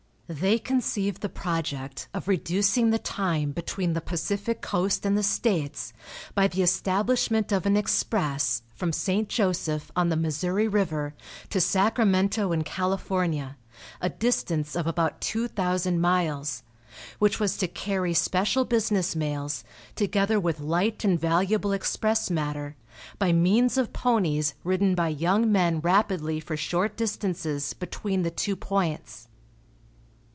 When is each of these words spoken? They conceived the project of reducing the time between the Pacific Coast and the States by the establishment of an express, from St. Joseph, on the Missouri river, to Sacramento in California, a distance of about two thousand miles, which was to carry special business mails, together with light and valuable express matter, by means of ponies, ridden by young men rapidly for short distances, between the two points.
They 0.31 0.59
conceived 0.59 1.19
the 1.19 1.27
project 1.27 2.07
of 2.13 2.29
reducing 2.29 2.89
the 2.91 2.97
time 2.99 3.51
between 3.51 3.91
the 3.91 3.99
Pacific 3.99 4.61
Coast 4.61 5.05
and 5.05 5.17
the 5.17 5.23
States 5.23 5.91
by 6.33 6.47
the 6.47 6.61
establishment 6.61 7.51
of 7.51 7.65
an 7.65 7.75
express, 7.75 8.61
from 8.73 8.93
St. 8.93 9.27
Joseph, 9.27 9.91
on 9.93 10.07
the 10.07 10.15
Missouri 10.15 10.69
river, 10.69 11.13
to 11.49 11.59
Sacramento 11.59 12.53
in 12.53 12.63
California, 12.63 13.57
a 13.99 14.07
distance 14.09 14.73
of 14.73 14.87
about 14.87 15.19
two 15.19 15.49
thousand 15.49 15.99
miles, 15.99 16.63
which 17.19 17.41
was 17.41 17.57
to 17.57 17.67
carry 17.67 18.13
special 18.13 18.63
business 18.63 19.17
mails, 19.17 19.65
together 19.95 20.39
with 20.39 20.61
light 20.61 21.03
and 21.03 21.19
valuable 21.19 21.73
express 21.73 22.29
matter, 22.29 22.77
by 23.19 23.33
means 23.33 23.77
of 23.77 23.91
ponies, 23.91 24.53
ridden 24.63 24.95
by 24.95 25.09
young 25.09 25.51
men 25.51 25.81
rapidly 25.81 26.39
for 26.39 26.55
short 26.55 26.95
distances, 26.95 27.73
between 27.73 28.21
the 28.21 28.31
two 28.31 28.55
points. 28.55 29.27